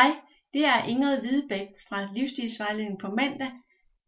Hej, 0.00 0.16
det 0.54 0.64
er 0.64 0.84
Ingrid 0.84 1.20
Hvidebæk 1.20 1.66
fra 1.88 2.06
Livsstilsvejledning 2.14 2.98
på 2.98 3.08
mandag. 3.08 3.50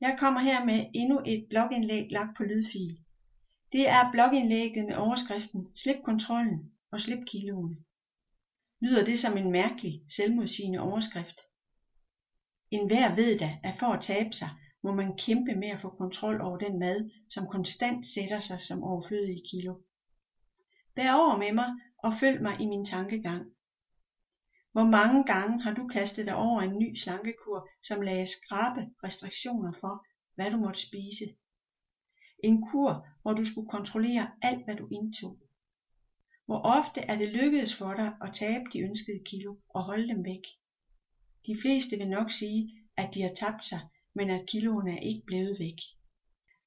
Jeg 0.01 0.17
kommer 0.19 0.41
her 0.41 0.65
med 0.65 0.85
endnu 0.95 1.23
et 1.27 1.47
blogindlæg 1.51 2.07
lagt 2.11 2.37
på 2.37 2.43
lydfil. 2.43 2.97
Det 3.73 3.89
er 3.89 4.13
blogindlægget 4.13 4.87
med 4.87 4.95
overskriften 4.95 5.67
Slip 5.77 5.97
kontrollen 6.05 6.71
og 6.93 7.01
slip 7.01 7.19
kiloene. 7.27 7.77
Lyder 8.81 9.05
det 9.05 9.19
som 9.19 9.37
en 9.37 9.51
mærkelig, 9.51 10.03
selvmodsigende 10.17 10.81
overskrift? 10.81 11.41
En 12.71 12.87
hver 12.87 13.15
ved 13.15 13.39
da, 13.39 13.57
at 13.65 13.75
for 13.79 13.87
at 13.87 14.01
tabe 14.01 14.33
sig, 14.33 14.49
må 14.83 14.93
man 14.93 15.17
kæmpe 15.17 15.55
med 15.55 15.69
at 15.69 15.81
få 15.81 15.89
kontrol 15.89 16.41
over 16.41 16.57
den 16.57 16.79
mad, 16.79 17.11
som 17.29 17.47
konstant 17.47 18.07
sætter 18.07 18.39
sig 18.39 18.61
som 18.61 18.83
overflødige 18.83 19.43
kilo. 19.51 19.75
Bær 20.95 21.13
over 21.13 21.37
med 21.37 21.53
mig 21.53 21.71
og 21.99 22.15
følg 22.15 22.43
mig 22.43 22.61
i 22.61 22.67
min 22.67 22.85
tankegang. 22.85 23.47
Hvor 24.73 24.85
mange 24.85 25.25
gange 25.25 25.63
har 25.63 25.75
du 25.75 25.87
kastet 25.87 26.27
dig 26.27 26.37
over 26.37 26.61
en 26.61 26.79
ny 26.79 26.95
slankekur, 26.97 27.69
som 27.83 28.01
lagde 28.01 28.27
skrabe 28.27 28.81
restriktioner 29.05 29.73
for, 29.81 30.07
hvad 30.35 30.51
du 30.51 30.57
måtte 30.57 30.81
spise? 30.81 31.25
En 32.45 32.63
kur, 32.63 33.07
hvor 33.23 33.33
du 33.33 33.45
skulle 33.45 33.69
kontrollere 33.69 34.31
alt, 34.43 34.65
hvad 34.65 34.77
du 34.77 34.89
indtog. 34.93 35.39
Hvor 36.47 36.59
ofte 36.59 37.01
er 37.01 37.17
det 37.19 37.29
lykkedes 37.29 37.75
for 37.75 37.95
dig 37.95 38.17
at 38.23 38.35
tabe 38.35 38.65
de 38.73 38.79
ønskede 38.79 39.25
kilo 39.27 39.57
og 39.69 39.83
holde 39.85 40.09
dem 40.09 40.25
væk? 40.25 40.45
De 41.47 41.57
fleste 41.63 41.97
vil 41.97 42.09
nok 42.09 42.31
sige, 42.31 42.79
at 42.97 43.15
de 43.15 43.23
har 43.23 43.35
tabt 43.35 43.67
sig, 43.67 43.81
men 44.15 44.31
at 44.31 44.47
kiloene 44.47 44.93
er 44.93 45.01
ikke 45.01 45.23
blevet 45.27 45.57
væk. 45.59 45.79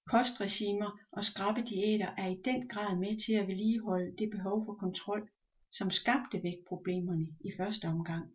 Kostregimer 0.07 0.99
og 1.11 1.23
skrappe 1.23 1.61
diæter 1.61 2.09
er 2.17 2.27
i 2.27 2.37
den 2.45 2.67
grad 2.67 2.97
med 2.97 3.25
til 3.25 3.33
at 3.33 3.47
vedligeholde 3.47 4.15
det 4.17 4.29
behov 4.29 4.65
for 4.65 4.73
kontrol, 4.73 5.29
som 5.77 5.91
skabte 5.91 6.43
vægtproblemerne 6.43 7.27
i 7.39 7.51
første 7.57 7.85
omgang. 7.85 8.31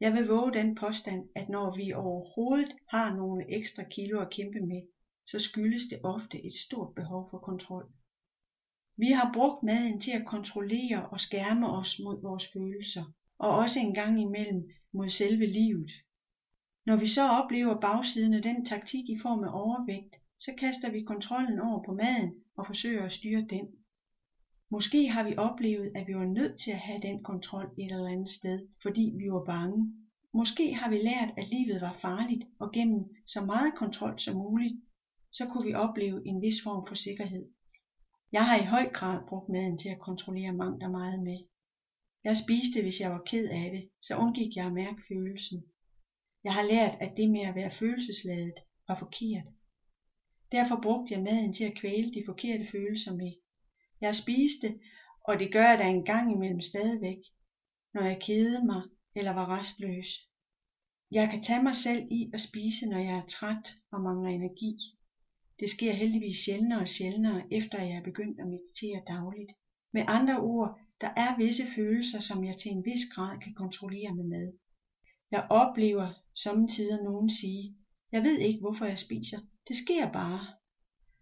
Jeg 0.00 0.14
vil 0.14 0.26
våge 0.26 0.52
den 0.52 0.74
påstand, 0.74 1.28
at 1.34 1.48
når 1.48 1.76
vi 1.76 1.92
overhovedet 1.92 2.72
har 2.88 3.16
nogle 3.16 3.54
ekstra 3.58 3.82
kilo 3.82 4.20
at 4.20 4.30
kæmpe 4.30 4.60
med, 4.60 4.82
så 5.26 5.38
skyldes 5.38 5.84
det 5.90 6.00
ofte 6.04 6.46
et 6.46 6.54
stort 6.54 6.94
behov 6.94 7.28
for 7.30 7.38
kontrol. 7.38 7.86
Vi 8.96 9.10
har 9.10 9.30
brugt 9.34 9.62
maden 9.62 10.00
til 10.00 10.10
at 10.10 10.26
kontrollere 10.26 11.06
og 11.06 11.20
skærme 11.20 11.70
os 11.70 11.98
mod 11.98 12.22
vores 12.22 12.46
følelser, 12.52 13.04
og 13.38 13.50
også 13.56 13.78
en 13.80 13.94
gang 13.94 14.20
imellem 14.20 14.68
mod 14.92 15.08
selve 15.08 15.46
livet. 15.46 15.90
Når 16.86 16.96
vi 16.96 17.06
så 17.06 17.22
oplever 17.22 17.80
bagsiden 17.80 18.34
af 18.34 18.42
den 18.42 18.64
taktik 18.64 19.08
i 19.08 19.18
form 19.22 19.44
af 19.44 19.50
overvægt, 19.52 20.16
så 20.38 20.52
kaster 20.58 20.90
vi 20.90 21.00
kontrollen 21.00 21.58
over 21.58 21.82
på 21.82 21.92
maden 21.92 22.34
og 22.56 22.66
forsøger 22.66 23.04
at 23.04 23.12
styre 23.12 23.46
den. 23.50 23.79
Måske 24.72 25.08
har 25.08 25.24
vi 25.28 25.34
oplevet, 25.36 25.92
at 25.94 26.06
vi 26.06 26.14
var 26.14 26.24
nødt 26.24 26.60
til 26.60 26.70
at 26.70 26.78
have 26.78 27.00
den 27.02 27.22
kontrol 27.22 27.74
et 27.78 27.92
eller 27.92 28.08
andet 28.08 28.28
sted, 28.28 28.68
fordi 28.82 29.12
vi 29.18 29.30
var 29.30 29.44
bange. 29.44 29.94
Måske 30.34 30.74
har 30.74 30.90
vi 30.90 30.98
lært, 30.98 31.34
at 31.36 31.50
livet 31.50 31.80
var 31.80 31.98
farligt, 32.02 32.44
og 32.58 32.72
gennem 32.72 33.02
så 33.26 33.40
meget 33.40 33.74
kontrol 33.74 34.18
som 34.18 34.36
muligt, 34.36 34.76
så 35.32 35.46
kunne 35.46 35.64
vi 35.64 35.74
opleve 35.74 36.26
en 36.26 36.40
vis 36.42 36.62
form 36.62 36.86
for 36.86 36.94
sikkerhed. 36.94 37.44
Jeg 38.32 38.46
har 38.46 38.58
i 38.60 38.64
høj 38.64 38.92
grad 38.92 39.20
brugt 39.28 39.48
maden 39.48 39.78
til 39.78 39.88
at 39.88 39.98
kontrollere 39.98 40.52
mangt 40.52 40.82
og 40.82 40.90
meget 40.90 41.22
med. 41.22 41.38
Jeg 42.24 42.36
spiste, 42.36 42.82
hvis 42.82 43.00
jeg 43.00 43.10
var 43.10 43.22
ked 43.26 43.48
af 43.48 43.70
det, 43.70 43.88
så 44.00 44.16
undgik 44.16 44.56
jeg 44.56 44.66
at 44.66 44.72
mærke 44.72 45.02
følelsen. 45.08 45.64
Jeg 46.44 46.52
har 46.52 46.62
lært, 46.62 46.96
at 47.00 47.16
det 47.16 47.30
med 47.30 47.40
at 47.40 47.54
være 47.54 47.70
følelsesladet 47.70 48.54
var 48.88 48.94
forkert. 48.94 49.46
Derfor 50.52 50.80
brugte 50.82 51.14
jeg 51.14 51.22
maden 51.22 51.52
til 51.52 51.64
at 51.64 51.78
kvæle 51.80 52.10
de 52.14 52.22
forkerte 52.26 52.64
følelser 52.64 53.12
med. 53.16 53.32
Jeg 54.00 54.14
spiste, 54.14 54.80
og 55.24 55.38
det 55.38 55.52
gør 55.52 55.68
jeg 55.68 55.78
da 55.78 55.88
en 55.88 56.04
gang 56.04 56.32
imellem 56.32 56.60
stadigvæk, 56.60 57.18
når 57.94 58.02
jeg 58.02 58.22
kedede 58.22 58.66
mig 58.66 58.82
eller 59.14 59.32
var 59.32 59.58
restløs. 59.58 60.06
Jeg 61.10 61.30
kan 61.30 61.42
tage 61.42 61.62
mig 61.62 61.74
selv 61.74 62.02
i 62.10 62.30
at 62.34 62.40
spise, 62.40 62.86
når 62.86 62.98
jeg 62.98 63.16
er 63.16 63.26
træt 63.26 63.74
og 63.92 64.00
mangler 64.00 64.30
energi. 64.30 64.72
Det 65.60 65.70
sker 65.70 65.92
heldigvis 65.92 66.36
sjældnere 66.44 66.80
og 66.80 66.88
sjældnere, 66.88 67.42
efter 67.52 67.82
jeg 67.82 67.96
er 67.96 68.02
begyndt 68.02 68.40
at 68.40 68.46
meditere 68.46 69.02
dagligt. 69.06 69.52
Med 69.92 70.04
andre 70.06 70.40
ord, 70.40 70.78
der 71.00 71.10
er 71.16 71.36
visse 71.36 71.66
følelser, 71.74 72.20
som 72.20 72.44
jeg 72.44 72.56
til 72.56 72.70
en 72.70 72.84
vis 72.84 73.04
grad 73.14 73.38
kan 73.38 73.54
kontrollere 73.54 74.14
med 74.14 74.24
mad. 74.24 74.52
Jeg 75.30 75.46
oplever 75.50 76.08
samtidig 76.34 77.02
nogen 77.02 77.30
sige, 77.30 77.76
jeg 78.12 78.22
ved 78.22 78.38
ikke, 78.38 78.60
hvorfor 78.60 78.84
jeg 78.84 78.98
spiser. 78.98 79.38
Det 79.68 79.76
sker 79.76 80.12
bare. 80.12 80.59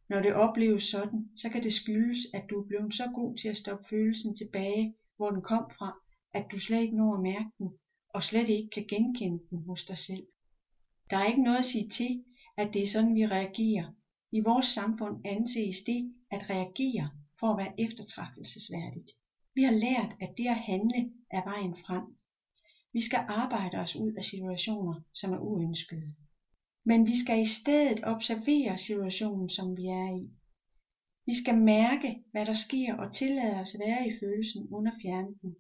Når 0.09 0.21
det 0.21 0.35
opleves 0.35 0.83
sådan, 0.83 1.29
så 1.37 1.49
kan 1.49 1.63
det 1.63 1.73
skyldes, 1.73 2.19
at 2.35 2.45
du 2.51 2.61
er 2.61 2.67
blevet 2.67 2.95
så 2.95 3.11
god 3.15 3.37
til 3.37 3.49
at 3.49 3.57
stoppe 3.57 3.89
følelsen 3.91 4.37
tilbage, 4.37 4.95
hvor 5.17 5.31
den 5.31 5.43
kom 5.43 5.71
fra, 5.79 5.99
at 6.35 6.47
du 6.53 6.59
slet 6.59 6.83
ikke 6.83 6.97
når 6.97 7.15
at 7.15 7.23
mærke 7.23 7.51
den, 7.59 7.71
og 8.15 8.23
slet 8.23 8.49
ikke 8.49 8.71
kan 8.71 8.87
genkende 8.89 9.39
den 9.51 9.63
hos 9.63 9.85
dig 9.85 9.99
selv. 9.99 10.27
Der 11.11 11.17
er 11.17 11.27
ikke 11.27 11.43
noget 11.43 11.59
at 11.59 11.65
sige 11.65 11.89
til, 11.89 12.25
at 12.57 12.75
det 12.75 12.83
er 12.83 12.87
sådan, 12.87 13.15
vi 13.15 13.27
reagerer. 13.27 13.93
I 14.33 14.41
vores 14.41 14.67
samfund 14.67 15.21
anses 15.25 15.81
det 15.87 16.13
at 16.31 16.51
reagere 16.51 17.11
for 17.41 17.47
at 17.47 17.59
være 17.59 17.81
eftertragtelsesværdigt. 17.81 19.11
Vi 19.55 19.63
har 19.63 19.71
lært, 19.73 20.17
at 20.21 20.31
det 20.39 20.49
at 20.49 20.57
handle 20.57 21.11
er 21.31 21.45
vejen 21.45 21.77
frem. 21.77 22.03
Vi 22.93 23.01
skal 23.03 23.25
arbejde 23.29 23.77
os 23.77 23.97
ud 23.97 24.13
af 24.13 24.25
situationer, 24.25 25.01
som 25.15 25.33
er 25.33 25.39
uønskede 25.39 26.15
men 26.89 27.07
vi 27.07 27.17
skal 27.23 27.41
i 27.41 27.45
stedet 27.59 28.01
observere 28.03 28.79
situationen, 28.79 29.49
som 29.51 29.77
vi 29.77 29.87
er 29.87 30.11
i. 30.23 30.25
Vi 31.27 31.35
skal 31.35 31.59
mærke, 31.59 32.11
hvad 32.33 32.47
der 32.47 32.55
sker 32.55 32.95
og 32.97 33.15
tillade 33.15 33.61
os 33.63 33.75
at 33.75 33.81
være 33.81 34.07
i 34.07 34.13
følelsen 34.21 34.69
uden 34.73 34.87
at 34.87 34.99
fjerne 35.03 35.35
den. 35.43 35.57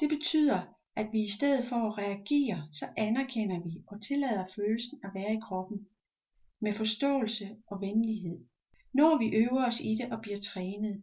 Det 0.00 0.08
betyder, 0.08 0.60
at 0.96 1.06
vi 1.12 1.20
i 1.20 1.28
stedet 1.28 1.64
for 1.68 1.76
at 1.76 1.98
reagere, 1.98 2.68
så 2.72 2.86
anerkender 2.96 3.58
vi 3.62 3.82
og 3.86 4.02
tillader 4.02 4.44
følelsen 4.56 4.98
at 5.04 5.10
være 5.14 5.34
i 5.34 5.40
kroppen 5.48 5.86
med 6.60 6.72
forståelse 6.72 7.56
og 7.66 7.80
venlighed. 7.80 8.38
Når 8.94 9.18
vi 9.18 9.36
øver 9.36 9.66
os 9.66 9.80
i 9.80 9.94
det 9.98 10.12
og 10.12 10.20
bliver 10.22 10.40
trænet, 10.50 11.00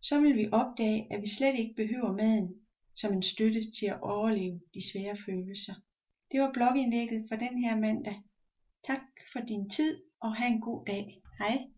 så 0.00 0.20
vil 0.20 0.36
vi 0.36 0.48
opdage, 0.52 1.06
at 1.12 1.20
vi 1.20 1.26
slet 1.26 1.54
ikke 1.54 1.74
behøver 1.76 2.12
maden 2.12 2.48
som 2.96 3.12
en 3.12 3.22
støtte 3.22 3.60
til 3.78 3.86
at 3.86 4.00
overleve 4.02 4.60
de 4.74 4.90
svære 4.92 5.16
følelser. 5.26 5.74
Det 6.34 6.42
var 6.42 6.52
blogindlægget 6.52 7.24
for 7.28 7.36
den 7.36 7.58
her 7.58 7.76
mandag. 7.76 8.22
Tak 8.84 9.00
for 9.32 9.40
din 9.40 9.70
tid 9.70 10.02
og 10.20 10.36
have 10.36 10.52
en 10.52 10.60
god 10.60 10.84
dag. 10.86 11.22
Hej. 11.38 11.73